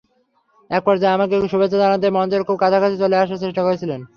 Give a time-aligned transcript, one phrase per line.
[0.69, 4.01] একপর্যায়ে আমাকে শুভেচ্ছা জানাতে মঞ্চের খুব কাছাকাছি চলে আসার চেষ্টা করেছিলেন।